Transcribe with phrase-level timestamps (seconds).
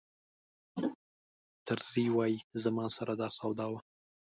[1.67, 3.79] طرزي وایي زما سره دا سودا وه.